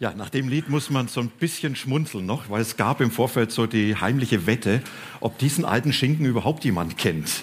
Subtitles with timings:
[0.00, 3.10] Ja, nach dem Lied muss man so ein bisschen schmunzeln noch, weil es gab im
[3.10, 4.80] Vorfeld so die heimliche Wette,
[5.20, 7.42] ob diesen alten Schinken überhaupt jemand kennt.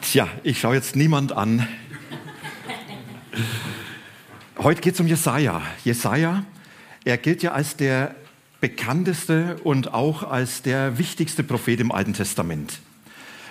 [0.00, 1.68] Tja, ich schaue jetzt niemand an.
[4.58, 5.62] Heute geht es um Jesaja.
[5.84, 6.44] Jesaja,
[7.04, 8.16] er gilt ja als der
[8.60, 12.80] bekannteste und auch als der wichtigste Prophet im Alten Testament.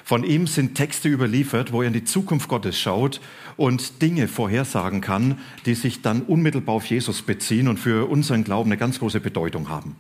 [0.07, 3.19] Von ihm sind Texte überliefert, wo er in die Zukunft Gottes schaut
[3.57, 8.69] und Dinge vorhersagen kann, die sich dann unmittelbar auf Jesus beziehen und für unseren Glauben
[8.69, 9.95] eine ganz große Bedeutung haben.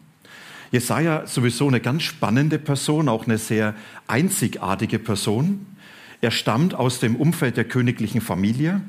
[0.69, 3.73] Jesaja sowieso eine ganz spannende Person, auch eine sehr
[4.05, 5.65] einzigartige Person.
[6.21, 8.81] Er stammt aus dem Umfeld der königlichen Familie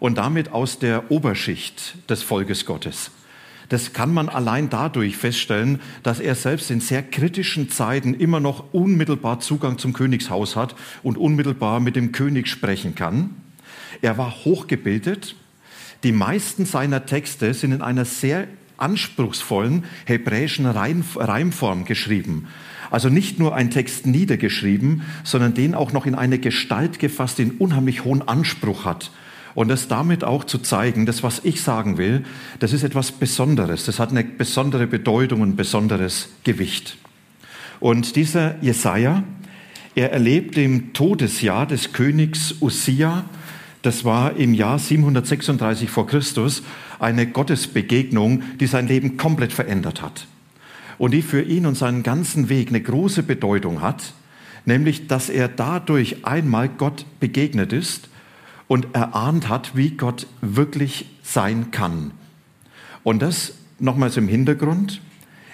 [0.00, 3.12] und damit aus der Oberschicht des Volkes Gottes.
[3.68, 8.72] Das kann man allein dadurch feststellen, dass er selbst in sehr kritischen Zeiten immer noch
[8.72, 13.30] unmittelbar Zugang zum Königshaus hat und unmittelbar mit dem König sprechen kann.
[14.02, 15.34] Er war hochgebildet.
[16.04, 22.46] Die meisten seiner Texte sind in einer sehr anspruchsvollen hebräischen Reimform geschrieben.
[22.90, 27.52] Also nicht nur ein Text niedergeschrieben, sondern den auch noch in eine Gestalt gefasst, den
[27.52, 29.10] unheimlich hohen Anspruch hat
[29.56, 32.24] und das damit auch zu zeigen, das, was ich sagen will,
[32.58, 33.86] das ist etwas Besonderes.
[33.86, 36.98] Das hat eine besondere Bedeutung und ein besonderes Gewicht.
[37.80, 39.24] Und dieser Jesaja,
[39.94, 43.24] er erlebt im Todesjahr des Königs Usia,
[43.80, 46.62] das war im Jahr 736 vor Christus,
[46.98, 50.26] eine Gottesbegegnung, die sein Leben komplett verändert hat.
[50.98, 54.12] Und die für ihn und seinen ganzen Weg eine große Bedeutung hat,
[54.66, 58.10] nämlich dass er dadurch einmal Gott begegnet ist
[58.68, 62.10] und erahnt hat, wie Gott wirklich sein kann.
[63.04, 65.00] Und das nochmals im Hintergrund.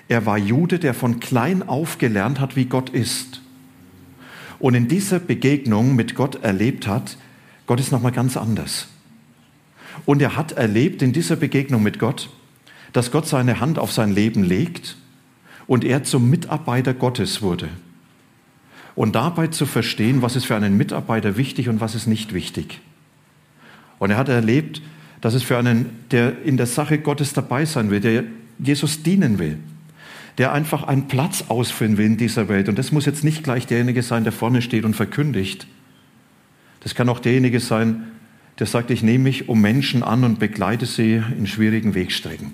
[0.09, 3.41] Er war Jude, der von klein auf gelernt hat, wie Gott ist.
[4.59, 7.17] Und in dieser Begegnung mit Gott erlebt hat,
[7.67, 8.89] Gott ist nochmal ganz anders.
[10.05, 12.31] Und er hat erlebt in dieser Begegnung mit Gott,
[12.93, 14.97] dass Gott seine Hand auf sein Leben legt
[15.67, 17.69] und er zum Mitarbeiter Gottes wurde.
[18.95, 22.81] Und dabei zu verstehen, was ist für einen Mitarbeiter wichtig und was ist nicht wichtig.
[24.03, 24.83] Und er hat erlebt,
[25.21, 28.25] dass es für einen, der in der Sache Gottes dabei sein will, der
[28.59, 29.59] Jesus dienen will,
[30.39, 32.69] der einfach einen Platz ausfüllen will in dieser Welt.
[32.69, 35.69] Und das muss jetzt nicht gleich derjenige sein, der vorne steht und verkündigt.
[36.81, 38.09] Das kann auch derjenige sein,
[38.59, 42.51] der sagt, ich nehme mich um Menschen an und begleite sie in schwierigen Wegstrecken.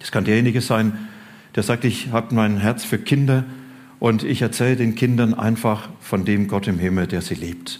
[0.00, 1.06] Das kann derjenige sein,
[1.54, 3.44] der sagt, ich habe mein Herz für Kinder
[4.00, 7.78] und ich erzähle den Kindern einfach von dem Gott im Himmel, der sie liebt.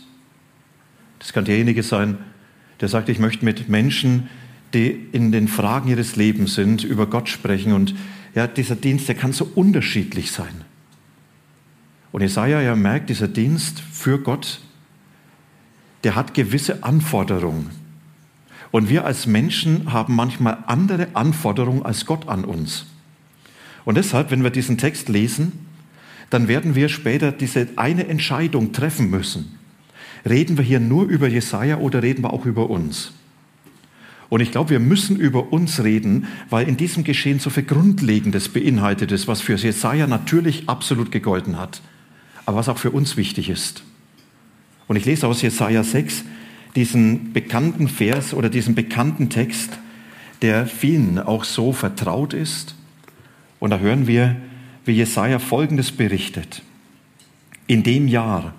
[1.18, 2.28] Das kann derjenige sein, der
[2.86, 4.28] sagt, ich möchte mit Menschen,
[4.72, 7.72] die in den Fragen ihres Lebens sind, über Gott sprechen.
[7.72, 7.94] Und
[8.34, 10.64] ja, dieser Dienst, der kann so unterschiedlich sein.
[12.12, 14.60] Und Jesaja ja merkt, dieser Dienst für Gott,
[16.04, 17.70] der hat gewisse Anforderungen.
[18.70, 22.86] Und wir als Menschen haben manchmal andere Anforderungen als Gott an uns.
[23.84, 25.66] Und deshalb, wenn wir diesen Text lesen,
[26.30, 29.57] dann werden wir später diese eine Entscheidung treffen müssen.
[30.28, 33.12] Reden wir hier nur über Jesaja oder reden wir auch über uns?
[34.28, 38.50] Und ich glaube, wir müssen über uns reden, weil in diesem Geschehen so viel Grundlegendes
[38.50, 41.80] beinhaltet ist, was für Jesaja natürlich absolut gegolten hat,
[42.44, 43.82] aber was auch für uns wichtig ist.
[44.86, 46.24] Und ich lese aus Jesaja 6
[46.76, 49.78] diesen bekannten Vers oder diesen bekannten Text,
[50.42, 52.74] der vielen auch so vertraut ist.
[53.58, 54.36] Und da hören wir,
[54.84, 56.62] wie Jesaja Folgendes berichtet.
[57.66, 58.54] In dem Jahr,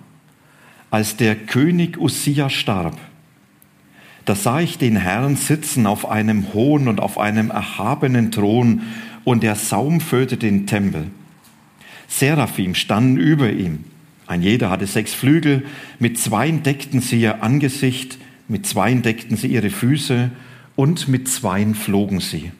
[0.90, 2.98] als der König Usia starb,
[4.24, 8.82] da sah ich den Herrn sitzen auf einem hohen und auf einem erhabenen Thron,
[9.24, 11.08] und der Saum füllte den Tempel.
[12.08, 13.84] Seraphim standen über ihm.
[14.26, 15.64] Ein jeder hatte sechs Flügel,
[15.98, 18.18] mit zweien deckten sie ihr Angesicht,
[18.48, 20.30] mit zweien deckten sie ihre Füße
[20.76, 22.52] und mit zweien flogen sie.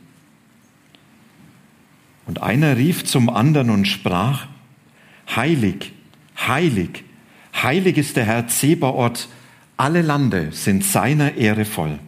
[2.27, 4.47] Und einer rief zum anderen und sprach,
[5.35, 5.93] Heilig,
[6.37, 7.05] heilig,
[7.55, 9.29] Heilig ist der Herr Zebaoth,
[9.77, 11.99] alle Lande sind seiner Ehre voll.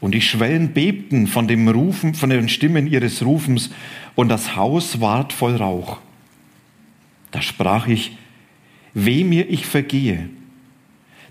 [0.00, 3.70] Und die Schwellen bebten von dem Rufen, von den Stimmen ihres Rufens,
[4.14, 5.98] und das Haus ward voll Rauch.
[7.30, 8.16] Da sprach ich,
[8.94, 10.28] weh mir ich vergehe,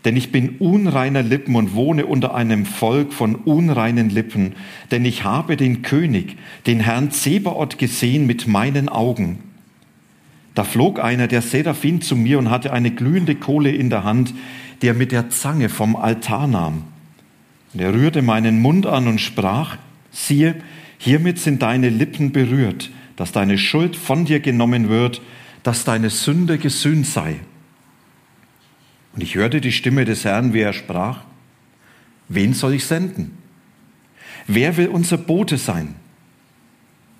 [0.06, 4.54] denn ich bin unreiner Lippen und wohne unter einem Volk von unreinen Lippen,
[4.92, 6.38] denn ich habe den König,
[6.68, 9.40] den Herrn Zebaoth gesehen mit meinen Augen.
[10.56, 14.34] Da flog einer der Seraphim zu mir und hatte eine glühende Kohle in der Hand,
[14.82, 16.86] die er mit der Zange vom Altar nahm.
[17.74, 19.78] Und er rührte meinen Mund an und sprach,
[20.12, 20.56] siehe,
[20.98, 25.22] hiermit sind deine Lippen berührt, dass deine Schuld von dir genommen wird,
[25.64, 27.36] dass deine Sünde gesühnt sei.
[29.14, 31.22] Und ich hörte die Stimme des Herrn, wie er sprach,
[32.30, 33.38] wen soll ich senden?
[34.48, 35.96] Wer will unser Bote sein?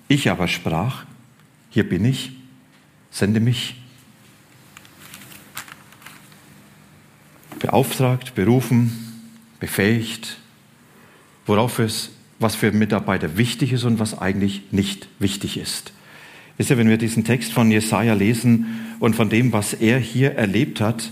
[0.08, 1.04] Ich aber sprach,
[1.70, 2.35] hier bin ich,
[3.16, 3.76] sende mich.
[7.58, 8.92] Beauftragt, berufen,
[9.58, 10.36] befähigt,
[11.46, 15.94] worauf es, was für Mitarbeiter wichtig ist und was eigentlich nicht wichtig ist.
[16.58, 18.66] Wisst ihr, wenn wir diesen Text von Jesaja lesen
[19.00, 21.10] und von dem, was er hier erlebt hat,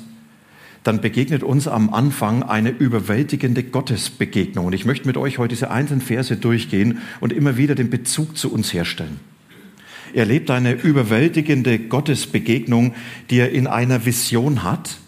[0.83, 4.67] dann begegnet uns am Anfang eine überwältigende Gottesbegegnung.
[4.67, 8.37] Und ich möchte mit euch heute diese einzelnen Verse durchgehen und immer wieder den Bezug
[8.37, 9.21] zu uns herstellen.
[10.13, 12.95] Er erlebt eine überwältigende Gottesbegegnung,
[13.31, 14.99] die er in einer Vision hat,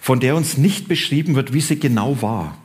[0.00, 2.56] von der uns nicht beschrieben wird, wie sie genau war.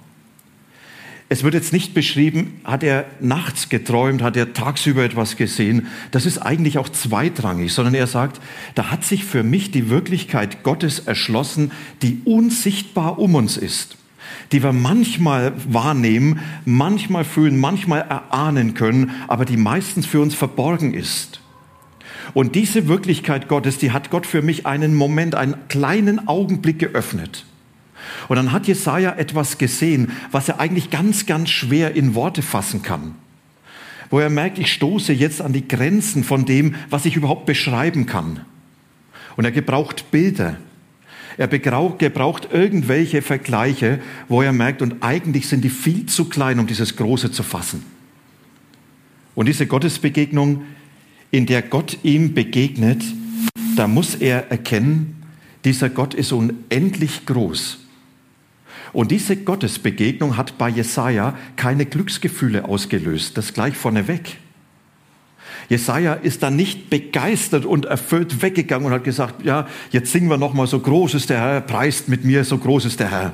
[1.32, 5.88] Es wird jetzt nicht beschrieben, hat er nachts geträumt, hat er tagsüber etwas gesehen.
[6.12, 8.42] Das ist eigentlich auch zweitrangig, sondern er sagt,
[8.76, 11.72] da hat sich für mich die Wirklichkeit Gottes erschlossen,
[12.02, 13.96] die unsichtbar um uns ist,
[14.52, 20.94] die wir manchmal wahrnehmen, manchmal fühlen, manchmal erahnen können, aber die meistens für uns verborgen
[20.94, 21.40] ist.
[22.34, 27.46] Und diese Wirklichkeit Gottes, die hat Gott für mich einen Moment, einen kleinen Augenblick geöffnet.
[28.28, 32.82] Und dann hat Jesaja etwas gesehen, was er eigentlich ganz, ganz schwer in Worte fassen
[32.82, 33.16] kann.
[34.10, 38.06] Wo er merkt, ich stoße jetzt an die Grenzen von dem, was ich überhaupt beschreiben
[38.06, 38.42] kann.
[39.38, 40.58] Und er gebraucht Bilder.
[41.38, 46.68] Er gebraucht irgendwelche Vergleiche, wo er merkt, und eigentlich sind die viel zu klein, um
[46.68, 47.86] dieses Große zu fassen.
[49.34, 50.64] Und diese Gottesbegegnung,
[51.32, 53.04] in der Gott ihm begegnet,
[53.76, 55.24] da muss er erkennen,
[55.64, 57.80] dieser Gott ist unendlich groß.
[58.94, 63.38] Und diese Gottesbegegnung hat bei Jesaja keine Glücksgefühle ausgelöst.
[63.38, 64.38] Das gleich vorneweg.
[65.70, 70.38] Jesaja ist dann nicht begeistert und erfüllt weggegangen und hat gesagt, ja, jetzt singen wir
[70.38, 73.34] nochmal, so groß ist der Herr, preist mit mir, so groß ist der Herr.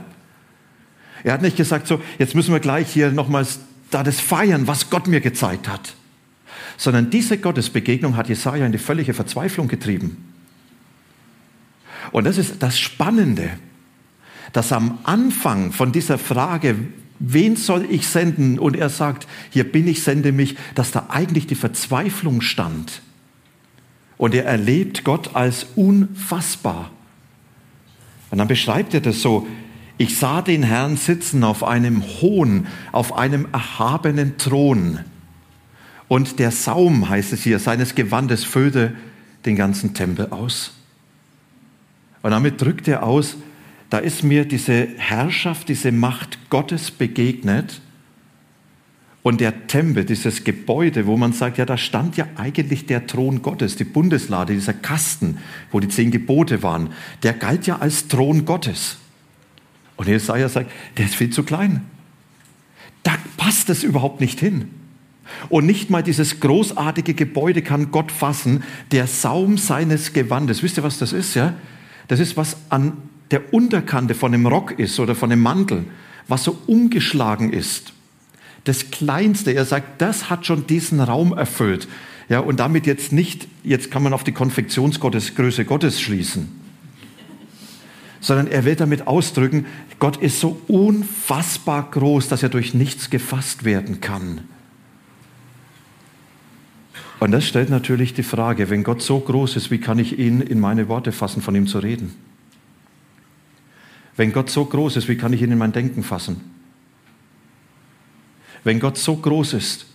[1.24, 3.60] Er hat nicht gesagt, so, jetzt müssen wir gleich hier nochmals
[3.90, 5.96] da das feiern, was Gott mir gezeigt hat.
[6.78, 10.34] Sondern diese Gottesbegegnung hat Jesaja in die völlige Verzweiflung getrieben.
[12.12, 13.50] Und das ist das Spannende
[14.54, 16.76] dass am Anfang von dieser Frage,
[17.20, 18.60] wen soll ich senden?
[18.60, 23.02] Und er sagt, hier bin ich, sende mich, dass da eigentlich die Verzweiflung stand.
[24.18, 26.92] Und er erlebt Gott als unfassbar.
[28.30, 29.48] Und dann beschreibt er das so,
[30.00, 35.00] ich sah den Herrn sitzen auf einem hohen, auf einem erhabenen Thron.
[36.08, 38.96] Und der Saum, heißt es hier, seines Gewandes füllte
[39.46, 40.74] den ganzen Tempel aus.
[42.22, 43.38] Und damit drückt er aus,
[43.90, 47.82] da ist mir diese Herrschaft, diese Macht Gottes begegnet.
[49.24, 53.42] Und der Tempel, dieses Gebäude, wo man sagt, ja, da stand ja eigentlich der Thron
[53.42, 55.38] Gottes, die Bundeslade, dieser Kasten,
[55.72, 56.90] wo die zehn Gebote waren,
[57.24, 58.98] der galt ja als Thron Gottes.
[59.98, 61.82] Und Jesaja sagt, der ist viel zu klein.
[63.04, 64.70] Da passt es überhaupt nicht hin.
[65.50, 70.64] Und nicht mal dieses großartige Gebäude kann Gott fassen, der Saum seines Gewandes.
[70.64, 71.54] Wisst ihr, was das ist, ja?
[72.08, 72.94] Das ist, was an
[73.32, 75.86] der Unterkante von dem Rock ist oder von dem Mantel,
[76.28, 77.94] was so umgeschlagen ist.
[78.64, 81.88] Das Kleinste, er sagt, das hat schon diesen Raum erfüllt.
[82.30, 86.50] Ja, und damit jetzt nicht, jetzt kann man auf die Konfektionsgröße Gottes schließen,
[88.20, 89.66] sondern er will damit ausdrücken,
[90.00, 94.42] Gott ist so unfassbar groß, dass er durch nichts gefasst werden kann.
[97.20, 100.42] Und das stellt natürlich die Frage, wenn Gott so groß ist, wie kann ich ihn
[100.42, 102.14] in meine Worte fassen, von ihm zu reden?
[104.16, 106.42] Wenn Gott so groß ist, wie kann ich ihn in mein Denken fassen?
[108.64, 109.86] Wenn Gott so groß ist,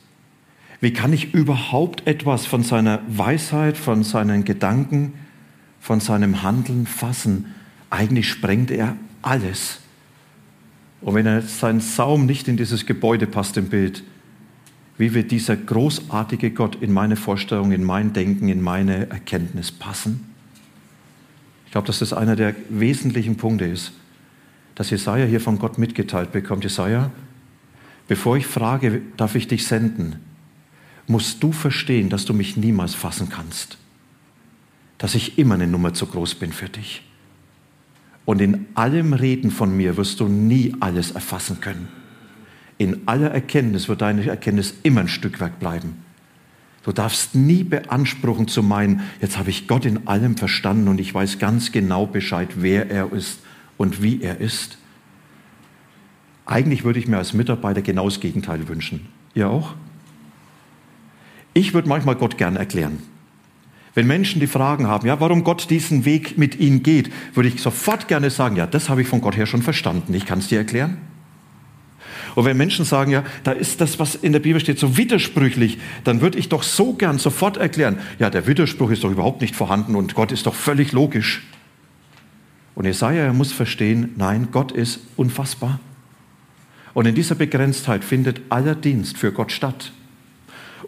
[0.81, 5.13] wie kann ich überhaupt etwas von seiner Weisheit, von seinen Gedanken,
[5.81, 7.55] von seinem Handeln fassen?
[7.91, 9.79] Eigentlich sprengt er alles.
[11.01, 14.03] Und wenn er sein Saum nicht in dieses Gebäude passt im Bild,
[14.99, 20.33] wie wird dieser großartige Gott in meine Vorstellung, in mein Denken, in meine Erkenntnis passen?
[21.67, 23.93] Ich glaube, dass das einer der wesentlichen Punkte ist
[24.75, 26.65] dass Jesaja hier von Gott mitgeteilt bekommt.
[26.65, 27.11] Jesaja,
[28.09, 30.17] bevor ich frage, darf ich dich senden,
[31.07, 33.79] musst du verstehen, dass du mich niemals fassen kannst.
[34.99, 37.03] Dass ich immer eine Nummer zu groß bin für dich.
[38.25, 41.89] Und in allem Reden von mir wirst du nie alles erfassen können.
[42.79, 45.97] In aller Erkenntnis wird deine Erkenntnis immer ein Stückwerk bleiben.
[46.85, 51.15] Du darfst nie beanspruchen zu meinen, jetzt habe ich Gott in allem verstanden und ich
[51.15, 53.41] weiß ganz genau Bescheid, wer er ist
[53.77, 54.79] und wie er ist.
[56.45, 59.07] Eigentlich würde ich mir als Mitarbeiter genau das Gegenteil wünschen.
[59.35, 59.75] Ihr auch?
[61.55, 62.99] Ich würde manchmal Gott gern erklären.
[63.95, 67.61] Wenn Menschen die Fragen haben, ja, warum Gott diesen Weg mit ihnen geht, würde ich
[67.61, 70.15] sofort gerne sagen, ja, das habe ich von Gott her schon verstanden.
[70.15, 70.97] Ich kann es dir erklären.
[72.35, 75.79] Und wenn Menschen sagen, ja, da ist das, was in der Bibel steht, so widersprüchlich,
[76.05, 79.55] dann würde ich doch so gern sofort erklären, ja, der Widerspruch ist doch überhaupt nicht
[79.55, 81.43] vorhanden und Gott ist doch völlig logisch.
[82.75, 85.79] Und Jesaja muss verstehen, nein, Gott ist unfassbar.
[86.95, 89.93] Und in dieser Begrenztheit findet aller Dienst für Gott statt.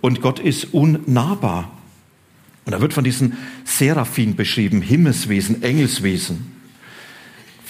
[0.01, 1.71] Und Gott ist unnahbar.
[2.65, 3.35] Und da wird von diesen
[3.65, 6.54] Seraphim beschrieben, Himmelswesen, Engelswesen.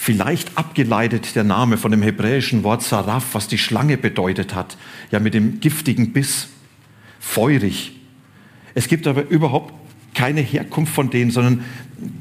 [0.05, 4.77] Vielleicht abgeleitet der Name von dem hebräischen Wort Saraf, was die Schlange bedeutet hat,
[5.11, 6.49] ja mit dem giftigen Biss,
[7.19, 7.93] feurig.
[8.75, 9.73] Es gibt aber überhaupt
[10.13, 11.65] keine Herkunft von denen, sondern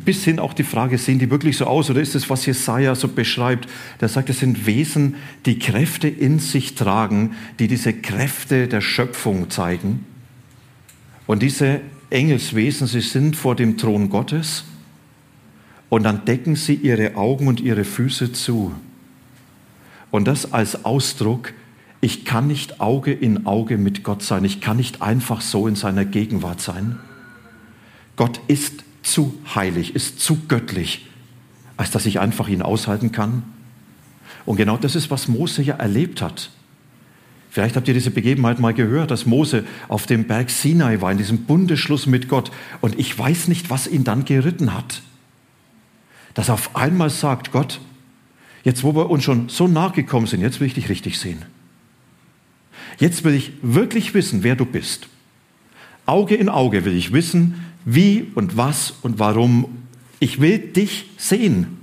[0.05, 2.95] bis hin auch die Frage, sehen die wirklich so aus oder ist es, was Jesaja
[2.95, 3.67] so beschreibt?
[3.99, 9.49] Der sagt, es sind Wesen, die Kräfte in sich tragen, die diese Kräfte der Schöpfung
[9.49, 10.05] zeigen.
[11.27, 14.63] Und diese Engelswesen, sie sind vor dem Thron Gottes
[15.93, 18.73] und dann decken sie ihre Augen und ihre Füße zu.
[20.09, 21.53] Und das als Ausdruck,
[22.01, 25.75] ich kann nicht Auge in Auge mit Gott sein, ich kann nicht einfach so in
[25.75, 26.97] seiner Gegenwart sein.
[28.15, 31.05] Gott ist zu heilig, ist zu göttlich,
[31.77, 33.43] als dass ich einfach ihn aushalten kann.
[34.47, 36.49] Und genau das ist, was Mose ja erlebt hat.
[37.51, 41.19] Vielleicht habt ihr diese Begebenheit mal gehört, dass Mose auf dem Berg Sinai war, in
[41.19, 42.49] diesem Bundesschluss mit Gott.
[42.81, 45.03] Und ich weiß nicht, was ihn dann geritten hat
[46.33, 47.79] dass auf einmal sagt, Gott,
[48.63, 51.43] jetzt wo wir uns schon so nachgekommen sind, jetzt will ich dich richtig sehen.
[52.99, 55.07] Jetzt will ich wirklich wissen, wer du bist.
[56.05, 59.83] Auge in Auge will ich wissen, wie und was und warum.
[60.19, 61.79] Ich will dich sehen.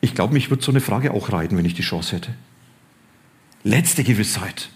[0.00, 2.34] Ich glaube, mich würde so eine Frage auch reiten, wenn ich die Chance hätte.
[3.64, 4.68] Letzte Gewissheit.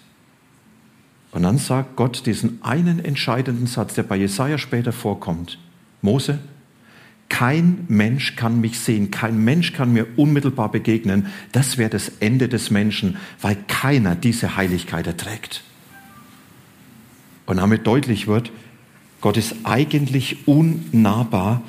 [1.32, 5.58] Und dann sagt Gott diesen einen entscheidenden Satz, der bei Jesaja später vorkommt.
[6.02, 6.40] Mose,
[7.30, 11.28] kein Mensch kann mich sehen, kein Mensch kann mir unmittelbar begegnen.
[11.52, 15.62] Das wäre das Ende des Menschen, weil keiner diese Heiligkeit erträgt.
[17.46, 18.52] Und damit deutlich wird,
[19.22, 21.62] Gott ist eigentlich unnahbar.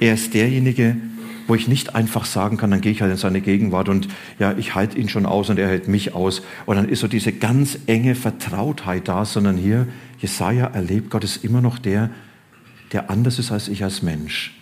[0.00, 0.96] Er ist derjenige,
[1.46, 4.08] wo ich nicht einfach sagen kann, dann gehe ich halt in seine Gegenwart und
[4.38, 6.42] ja, ich halte ihn schon aus und er hält mich aus.
[6.66, 9.86] Und dann ist so diese ganz enge Vertrautheit da, sondern hier,
[10.18, 12.10] Jesaja erlebt, Gott ist immer noch der,
[12.92, 14.54] der anders ist als ich als Mensch.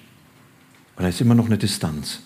[1.02, 2.20] Und da ist immer noch eine Distanz.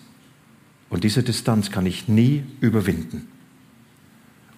[0.91, 3.27] Und diese Distanz kann ich nie überwinden.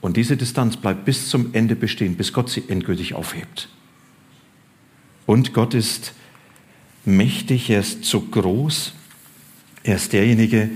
[0.01, 3.69] Und diese Distanz bleibt bis zum Ende bestehen, bis Gott sie endgültig aufhebt.
[5.25, 6.11] Und Gott ist
[7.05, 8.91] mächtig, er ist so groß,
[9.83, 10.69] er ist derjenige,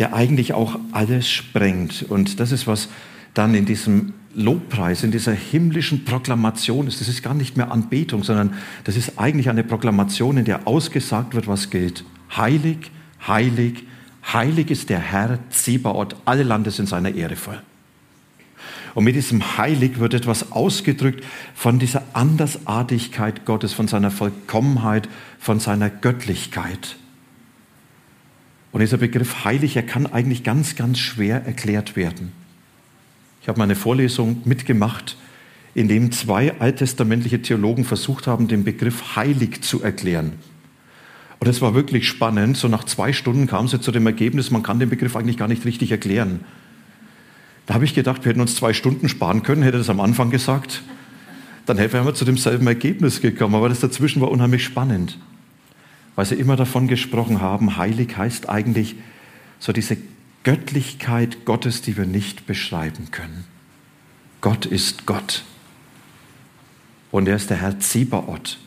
[0.00, 2.02] der eigentlich auch alles sprengt.
[2.02, 2.88] Und das ist, was
[3.34, 7.00] dann in diesem Lobpreis, in dieser himmlischen Proklamation ist.
[7.00, 11.36] Das ist gar nicht mehr Anbetung, sondern das ist eigentlich eine Proklamation, in der ausgesagt
[11.36, 12.02] wird, was gilt.
[12.36, 12.90] Heilig,
[13.26, 13.84] heilig,
[14.32, 17.60] heilig ist der Herr Zebaoth, alle Landes in seiner Ehre voll.
[18.94, 25.08] Und mit diesem Heilig wird etwas ausgedrückt von dieser Andersartigkeit Gottes, von seiner Vollkommenheit,
[25.38, 26.96] von seiner Göttlichkeit.
[28.72, 32.32] Und dieser Begriff heilig, er kann eigentlich ganz, ganz schwer erklärt werden.
[33.42, 35.16] Ich habe meine Vorlesung mitgemacht,
[35.74, 40.32] in dem zwei alttestamentliche Theologen versucht haben, den Begriff heilig zu erklären.
[41.40, 42.56] Und es war wirklich spannend.
[42.56, 45.48] So nach zwei Stunden kam sie zu dem Ergebnis, man kann den Begriff eigentlich gar
[45.48, 46.40] nicht richtig erklären.
[47.66, 50.30] Da habe ich gedacht, wir hätten uns zwei Stunden sparen können, hätte das am Anfang
[50.30, 50.82] gesagt.
[51.66, 53.54] Dann wären wir zu demselben Ergebnis gekommen.
[53.54, 55.18] Aber das dazwischen war unheimlich spannend,
[56.14, 58.96] weil sie immer davon gesprochen haben, heilig heißt eigentlich
[59.58, 59.96] so diese
[60.42, 63.44] Göttlichkeit Gottes, die wir nicht beschreiben können.
[64.40, 65.44] Gott ist Gott.
[67.10, 68.58] Und er ist der Herr Zebaoth.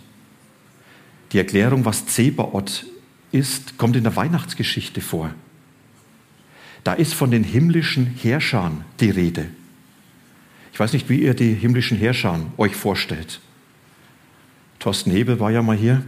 [1.34, 2.86] Die Erklärung, was Zebaoth
[3.32, 5.34] ist, kommt in der Weihnachtsgeschichte vor.
[6.84, 9.48] Da ist von den himmlischen Herrschern die Rede.
[10.72, 13.42] Ich weiß nicht, wie ihr die himmlischen Herrscher euch vorstellt.
[14.80, 16.04] Thorsten Hebel war ja mal hier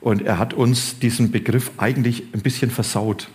[0.00, 3.28] und er hat uns diesen Begriff eigentlich ein bisschen versaut.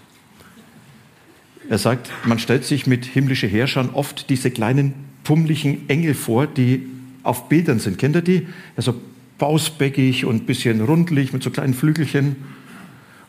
[1.70, 6.88] Er sagt, man stellt sich mit himmlischen Herrschern oft diese kleinen pummeligen Engel vor, die
[7.24, 7.98] auf Bildern sind.
[7.98, 8.48] Kennt ihr die?
[8.76, 9.00] Also
[9.38, 12.36] bausbäckig und ein bisschen rundlich mit so kleinen Flügelchen.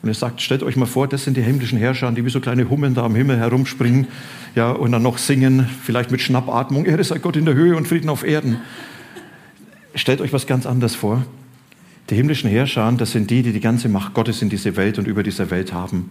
[0.02, 2.40] Und er sagt, stellt euch mal vor, das sind die himmlischen Herrscher, die wie so
[2.40, 4.06] kleine Hummeln da am Himmel herumspringen
[4.54, 7.88] ja, und dann noch singen, vielleicht mit Schnappatmung, Ehre sei Gott in der Höhe und
[7.88, 8.58] Frieden auf Erden.
[9.94, 11.24] Stellt euch was ganz anderes vor.
[12.10, 15.08] Die himmlischen Herrscher, das sind die, die die ganze Macht Gottes in diese Welt und
[15.08, 16.10] über diese Welt haben.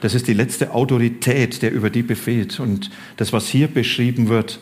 [0.00, 2.58] Das ist die letzte Autorität, der über die befehlt.
[2.58, 4.58] Und das, was hier beschrieben wird,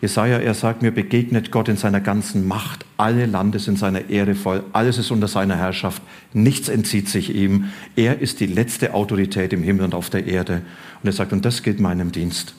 [0.00, 2.86] Jesaja, er sagt mir, begegnet Gott in seiner ganzen Macht.
[2.96, 4.64] Alle Lande sind seiner Ehre voll.
[4.72, 6.02] Alles ist unter seiner Herrschaft.
[6.32, 7.66] Nichts entzieht sich ihm.
[7.96, 10.62] Er ist die letzte Autorität im Himmel und auf der Erde.
[11.02, 12.54] Und er sagt, und das gilt meinem Dienst.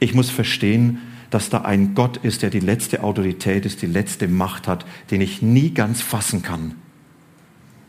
[0.00, 0.98] Ich muss verstehen,
[1.30, 5.20] dass da ein Gott ist, der die letzte Autorität ist, die letzte Macht hat, den
[5.20, 6.74] ich nie ganz fassen kann,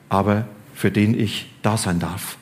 [0.09, 2.37] aber für den ich da sein darf.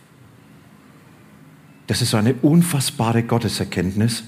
[1.87, 4.23] Das ist eine unfassbare Gotteserkenntnis.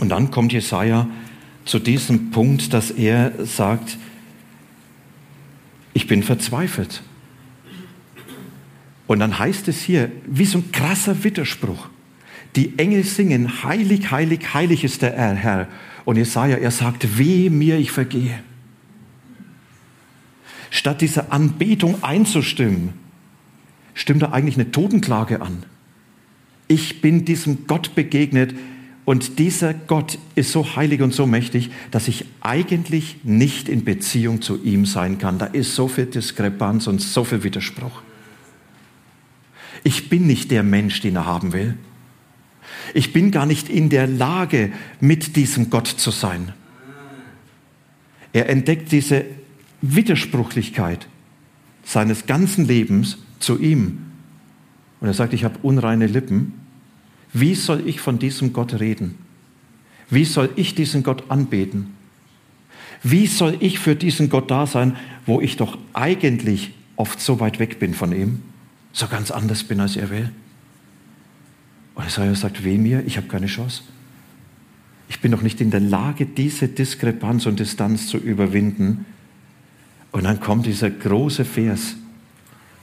[0.00, 1.06] Und dann kommt Jesaja
[1.66, 3.98] zu diesem Punkt, dass er sagt,
[5.92, 7.02] ich bin verzweifelt.
[9.06, 11.88] Und dann heißt es hier, wie so ein krasser Widerspruch.
[12.56, 15.68] Die Engel singen, heilig, heilig, heilig ist der Herr.
[16.06, 18.42] Und Jesaja, er sagt, weh mir, ich vergehe.
[20.70, 22.94] Statt dieser Anbetung einzustimmen,
[23.92, 25.64] stimmt er eigentlich eine Totenklage an.
[26.68, 28.54] Ich bin diesem Gott begegnet
[29.10, 34.40] und dieser Gott ist so heilig und so mächtig, dass ich eigentlich nicht in Beziehung
[34.40, 35.36] zu ihm sein kann.
[35.36, 38.02] Da ist so viel Diskrepanz und so viel Widerspruch.
[39.82, 41.76] Ich bin nicht der Mensch, den er haben will.
[42.94, 46.52] Ich bin gar nicht in der Lage, mit diesem Gott zu sein.
[48.32, 49.24] Er entdeckt diese
[49.82, 51.08] Widersprüchlichkeit
[51.82, 54.12] seines ganzen Lebens zu ihm.
[55.00, 56.52] Und er sagt, ich habe unreine Lippen.
[57.32, 59.16] Wie soll ich von diesem Gott reden?
[60.08, 61.94] Wie soll ich diesen Gott anbeten?
[63.02, 64.96] Wie soll ich für diesen Gott da sein,
[65.26, 68.42] wo ich doch eigentlich oft so weit weg bin von ihm,
[68.92, 70.30] so ganz anders bin, als er will?
[71.94, 73.82] Und Jesaja sagt, weh mir, ich habe keine Chance.
[75.08, 79.06] Ich bin doch nicht in der Lage, diese Diskrepanz und Distanz zu überwinden.
[80.12, 81.96] Und dann kommt dieser große Vers.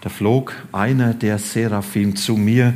[0.02, 2.74] Da flog einer der Seraphim zu mir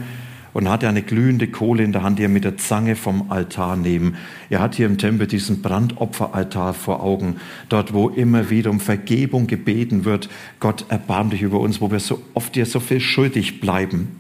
[0.54, 3.76] und hatte eine glühende Kohle in der Hand, die er mit der Zange vom Altar
[3.76, 4.16] nehmen.
[4.50, 7.38] Er hat hier im Tempel diesen Brandopferaltar vor Augen,
[7.70, 10.30] dort wo immer wieder um Vergebung gebeten wird.
[10.60, 14.20] Gott erbarm dich über uns, wo wir so oft dir so viel schuldig bleiben.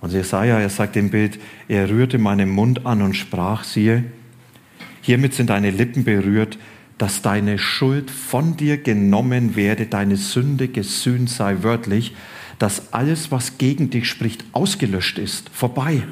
[0.00, 4.04] Und Jesaja, er sagt im Bild, er rührte meinen Mund an und sprach, siehe,
[5.00, 6.58] hiermit sind deine Lippen berührt,
[6.98, 12.14] dass deine Schuld von dir genommen werde, deine Sünde gesühnt sei, wörtlich,
[12.58, 16.02] dass alles, was gegen dich spricht, ausgelöscht ist, vorbei.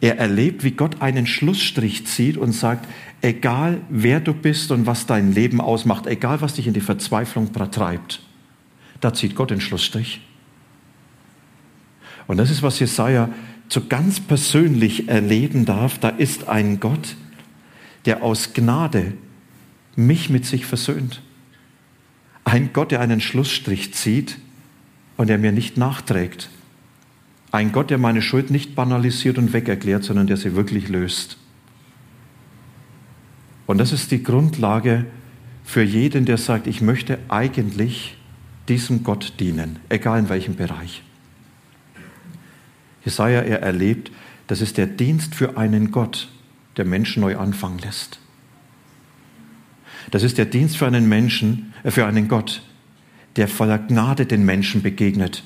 [0.00, 2.88] Er erlebt, wie Gott einen Schlussstrich zieht und sagt,
[3.22, 7.52] egal wer du bist und was dein Leben ausmacht, egal was dich in die Verzweiflung
[7.52, 8.20] treibt,
[9.00, 10.20] da zieht Gott den Schlussstrich.
[12.26, 13.30] Und das ist, was Jesaja
[13.68, 15.98] so ganz persönlich erleben darf.
[15.98, 17.16] Da ist ein Gott,
[18.04, 19.14] der aus Gnade
[19.96, 21.22] mich mit sich versöhnt.
[22.44, 24.38] Ein Gott, der einen Schlussstrich zieht
[25.16, 26.50] und der mir nicht nachträgt.
[27.50, 31.38] Ein Gott, der meine Schuld nicht banalisiert und wegerklärt, sondern der sie wirklich löst.
[33.66, 35.06] Und das ist die Grundlage
[35.64, 38.16] für jeden, der sagt, ich möchte eigentlich
[38.68, 41.02] diesem Gott dienen, egal in welchem Bereich.
[43.04, 44.10] Jesaja, er erlebt,
[44.46, 46.28] das ist der Dienst für einen Gott,
[46.76, 48.18] der Menschen neu anfangen lässt.
[50.12, 52.62] Das ist der Dienst für einen Menschen, äh, für einen Gott,
[53.36, 55.42] der voller Gnade den Menschen begegnet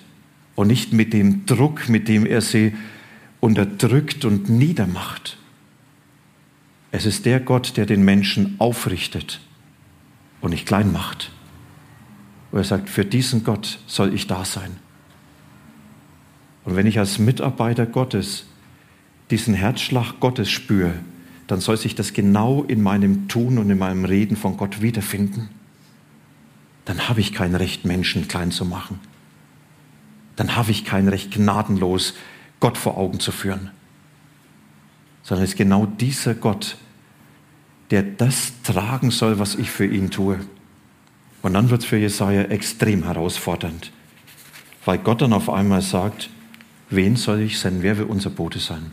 [0.56, 2.74] und nicht mit dem Druck, mit dem er sie
[3.40, 5.38] unterdrückt und niedermacht.
[6.90, 9.40] Es ist der Gott, der den Menschen aufrichtet
[10.40, 11.30] und nicht klein macht.
[12.50, 14.76] Und er sagt, für diesen Gott soll ich da sein.
[16.64, 18.46] Und wenn ich als Mitarbeiter Gottes
[19.30, 20.94] diesen Herzschlag Gottes spüre,
[21.46, 25.48] dann soll sich das genau in meinem Tun und in meinem Reden von Gott wiederfinden.
[26.84, 29.00] Dann habe ich kein Recht, Menschen klein zu machen.
[30.36, 32.14] Dann habe ich kein Recht, gnadenlos
[32.60, 33.70] Gott vor Augen zu führen.
[35.22, 36.76] Sondern es ist genau dieser Gott,
[37.90, 40.40] der das tragen soll, was ich für ihn tue.
[41.42, 43.92] Und dann wird es für Jesaja extrem herausfordernd,
[44.84, 46.28] weil Gott dann auf einmal sagt,
[46.90, 47.82] wen soll ich senden?
[47.82, 48.90] Wer will unser Bote sein?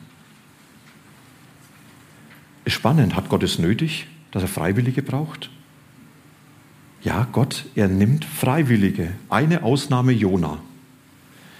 [2.65, 3.15] Ist spannend.
[3.15, 5.49] Hat Gott es nötig, dass er Freiwillige braucht?
[7.03, 9.11] Ja, Gott, er nimmt Freiwillige.
[9.29, 10.59] Eine Ausnahme Jona.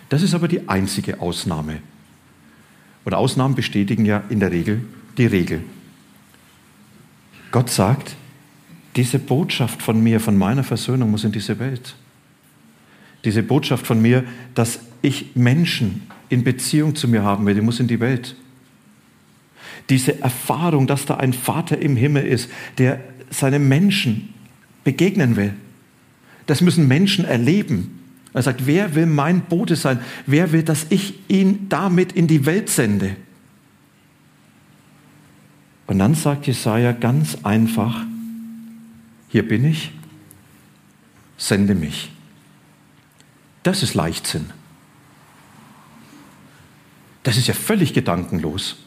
[0.09, 1.79] Das ist aber die einzige Ausnahme.
[3.03, 4.81] Und Ausnahmen bestätigen ja in der Regel
[5.17, 5.63] die Regel.
[7.51, 8.15] Gott sagt,
[8.95, 11.95] diese Botschaft von mir, von meiner Versöhnung muss in diese Welt.
[13.25, 14.23] Diese Botschaft von mir,
[14.55, 18.35] dass ich Menschen in Beziehung zu mir haben will, die muss in die Welt.
[19.89, 24.33] Diese Erfahrung, dass da ein Vater im Himmel ist, der seinem Menschen
[24.83, 25.53] begegnen will.
[26.45, 27.99] Das müssen Menschen erleben.
[28.33, 29.99] Er sagt, wer will mein Bote sein?
[30.25, 33.15] Wer will, dass ich ihn damit in die Welt sende?
[35.85, 38.03] Und dann sagt Jesaja ganz einfach:
[39.29, 39.91] Hier bin ich,
[41.37, 42.11] sende mich.
[43.63, 44.49] Das ist Leichtsinn.
[47.23, 48.77] Das ist ja völlig gedankenlos.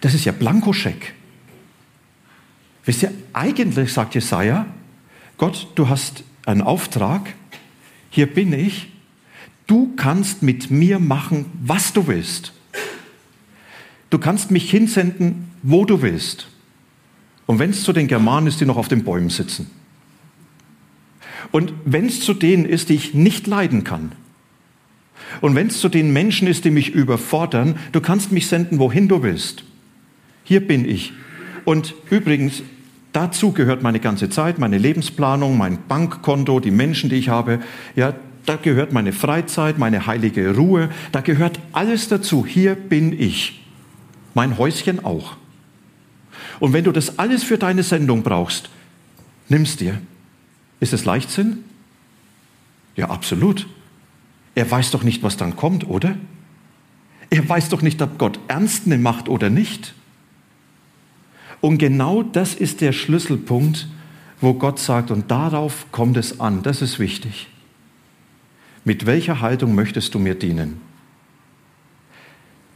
[0.00, 1.14] Das ist ja Blankoscheck.
[2.84, 4.66] Wisst ihr, eigentlich sagt Jesaja,
[5.36, 7.34] Gott, du hast einen Auftrag,
[8.10, 8.88] hier bin ich,
[9.66, 12.52] du kannst mit mir machen, was du willst.
[14.08, 16.48] Du kannst mich hinsenden, wo du willst.
[17.46, 19.70] Und wenn es zu den Germanen ist, die noch auf den Bäumen sitzen.
[21.52, 24.12] Und wenn es zu denen ist, die ich nicht leiden kann.
[25.40, 29.08] Und wenn es zu den Menschen ist, die mich überfordern, du kannst mich senden, wohin
[29.08, 29.64] du willst.
[30.50, 31.12] Hier bin ich.
[31.64, 32.64] Und übrigens,
[33.12, 37.60] dazu gehört meine ganze Zeit, meine Lebensplanung, mein Bankkonto, die Menschen, die ich habe.
[37.94, 38.14] Ja,
[38.46, 40.90] da gehört meine Freizeit, meine heilige Ruhe.
[41.12, 42.44] Da gehört alles dazu.
[42.44, 43.64] Hier bin ich.
[44.34, 45.36] Mein Häuschen auch.
[46.58, 48.70] Und wenn du das alles für deine Sendung brauchst,
[49.48, 50.02] nimm's dir.
[50.80, 51.58] Ist es Leichtsinn?
[52.96, 53.68] Ja, absolut.
[54.56, 56.16] Er weiß doch nicht, was dann kommt, oder?
[57.30, 59.94] Er weiß doch nicht, ob Gott ernst macht oder nicht.
[61.60, 63.86] Und genau das ist der Schlüsselpunkt,
[64.40, 67.48] wo Gott sagt, und darauf kommt es an, das ist wichtig.
[68.84, 70.80] Mit welcher Haltung möchtest du mir dienen?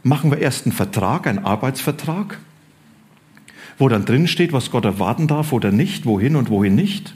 [0.03, 2.39] Machen wir erst einen Vertrag, einen Arbeitsvertrag,
[3.79, 7.15] wo dann drin steht, was Gott erwarten darf oder nicht, wohin und wohin nicht?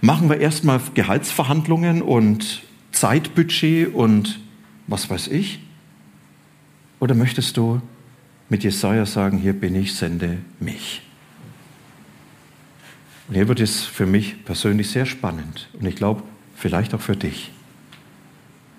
[0.00, 4.38] Machen wir erstmal Gehaltsverhandlungen und Zeitbudget und
[4.86, 5.58] was weiß ich?
[7.00, 7.82] Oder möchtest du
[8.48, 11.02] mit Jesaja sagen, hier bin ich, sende mich.
[13.28, 16.22] Und hier wird es für mich persönlich sehr spannend und ich glaube,
[16.56, 17.52] vielleicht auch für dich.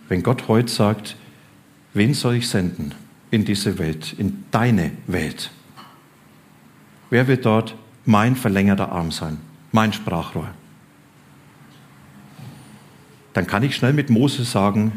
[0.07, 1.15] Wenn Gott heute sagt,
[1.93, 2.95] wen soll ich senden
[3.29, 5.51] in diese Welt, in deine Welt?
[7.11, 9.37] Wer wird dort mein verlängerter Arm sein,
[9.71, 10.49] mein Sprachrohr?
[13.33, 14.93] Dann kann ich schnell mit Moses sagen,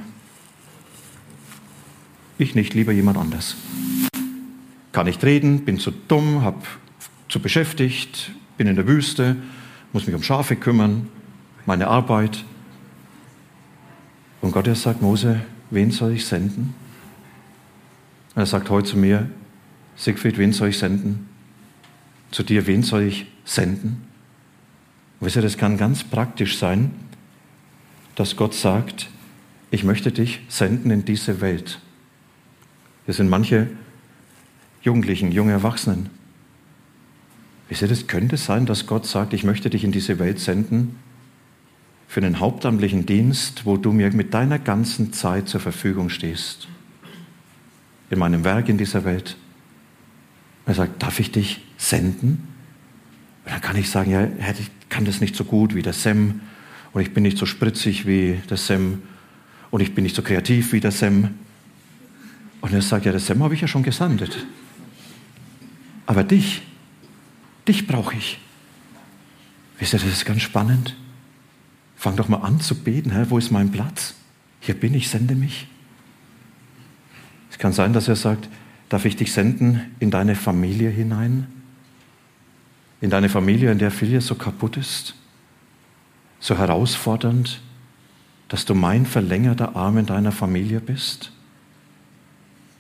[2.39, 3.55] ich nicht, lieber jemand anders
[4.93, 6.67] kann nicht reden, bin zu dumm, hab
[7.29, 9.37] zu beschäftigt, bin in der Wüste,
[9.93, 11.09] muss mich um Schafe kümmern,
[11.67, 12.45] meine Arbeit.
[14.41, 16.75] Und Gott er sagt, Mose, wen soll ich senden?
[18.35, 19.31] Und er sagt heute zu mir,
[19.97, 21.29] Siegfried, wen soll ich senden?
[22.31, 24.03] Zu dir, wen soll ich senden?
[25.21, 26.91] Wisst ihr, das kann ganz praktisch sein,
[28.15, 29.09] dass Gott sagt,
[29.71, 31.79] ich möchte dich senden in diese Welt.
[33.05, 33.69] Hier sind manche
[34.83, 36.11] Jugendlichen, junge Erwachsenen.
[37.69, 40.97] Wisst ihr, das könnte sein, dass Gott sagt, ich möchte dich in diese Welt senden
[42.09, 46.69] für einen hauptamtlichen Dienst, wo du mir mit deiner ganzen Zeit zur Verfügung stehst.
[48.11, 49.39] In meinem Werk in dieser Welt.
[50.67, 52.47] Er sagt, darf ich dich senden?
[53.45, 56.43] Und dann kann ich sagen, ja, ich kann das nicht so gut wie der Sam
[56.93, 59.01] und ich bin nicht so spritzig wie der Sam
[59.71, 61.31] und ich bin nicht so kreativ wie der Sam.
[62.61, 64.47] Und er sagt, ja, der Sam habe ich ja schon gesandet.
[66.13, 66.61] Aber dich,
[67.67, 68.39] dich brauche ich.
[69.79, 70.95] Wisst ihr, das ist ganz spannend.
[71.97, 74.13] Fang doch mal an zu beten, Herr, wo ist mein Platz?
[74.61, 75.69] Hier bin ich, sende mich.
[77.51, 78.51] Es kann sein, dass er sagt,
[78.91, 81.47] darf ich dich senden in deine Familie hinein?
[83.01, 85.15] In deine Familie, in der vieles so kaputt ist,
[86.41, 87.63] so herausfordernd,
[88.49, 91.33] dass du mein verlängerter Arm in deiner Familie bist?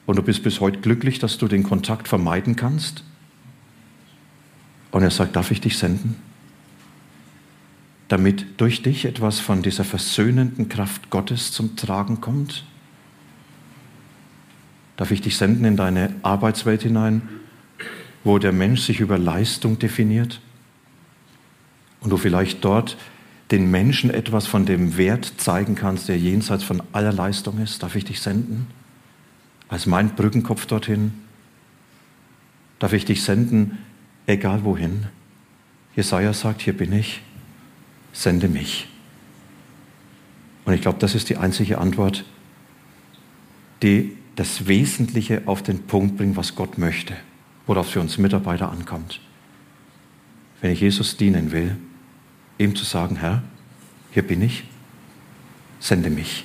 [0.04, 3.04] Und du bist bis heute glücklich, dass du den Kontakt vermeiden kannst?
[4.92, 6.16] Und er sagt, darf ich dich senden?
[8.08, 12.64] Damit durch dich etwas von dieser versöhnenden Kraft Gottes zum Tragen kommt?
[14.98, 17.22] Darf ich dich senden in deine Arbeitswelt hinein,
[18.22, 20.40] wo der Mensch sich über Leistung definiert?
[22.00, 22.98] Und du vielleicht dort
[23.50, 27.82] den Menschen etwas von dem Wert zeigen kannst, der jenseits von aller Leistung ist?
[27.82, 28.66] Darf ich dich senden?
[29.70, 31.14] Als mein Brückenkopf dorthin?
[32.78, 33.78] Darf ich dich senden
[34.32, 35.06] egal wohin.
[35.94, 37.20] Jesaja sagt: Hier bin ich,
[38.12, 38.88] sende mich.
[40.64, 42.24] Und ich glaube, das ist die einzige Antwort,
[43.82, 47.14] die das Wesentliche auf den Punkt bringt, was Gott möchte,
[47.66, 49.20] worauf für uns Mitarbeiter ankommt.
[50.60, 51.76] Wenn ich Jesus dienen will,
[52.58, 53.42] ihm zu sagen: Herr,
[54.12, 54.64] hier bin ich,
[55.78, 56.44] sende mich.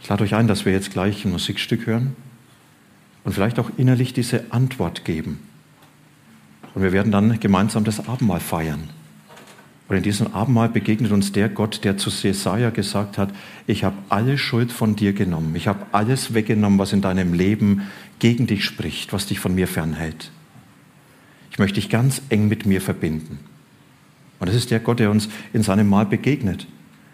[0.00, 2.14] Ich lade euch ein, dass wir jetzt gleich ein Musikstück hören
[3.24, 5.40] und vielleicht auch innerlich diese Antwort geben.
[6.74, 8.90] Und wir werden dann gemeinsam das Abendmahl feiern.
[9.86, 13.30] Und in diesem Abendmahl begegnet uns der Gott, der zu Jesaja gesagt hat:
[13.66, 15.54] Ich habe alle Schuld von dir genommen.
[15.56, 17.82] Ich habe alles weggenommen, was in deinem Leben
[18.18, 20.30] gegen dich spricht, was dich von mir fernhält.
[21.50, 23.38] Ich möchte dich ganz eng mit mir verbinden.
[24.40, 26.66] Und das ist der Gott, der uns in seinem Mahl begegnet.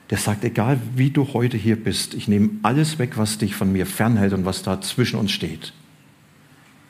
[0.08, 3.70] Der sagt, egal wie du heute hier bist, ich nehme alles weg, was dich von
[3.70, 5.72] mir fernhält und was da zwischen uns steht.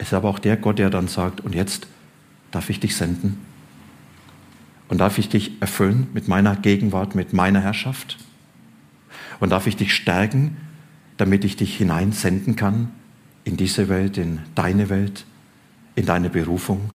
[0.00, 1.86] Es ist aber auch der Gott, der dann sagt, und jetzt
[2.52, 3.38] darf ich dich senden?
[4.88, 8.16] Und darf ich dich erfüllen mit meiner Gegenwart, mit meiner Herrschaft?
[9.40, 10.56] Und darf ich dich stärken,
[11.18, 12.90] damit ich dich hineinsenden kann
[13.44, 15.26] in diese Welt, in deine Welt,
[15.96, 16.80] in deine Berufung?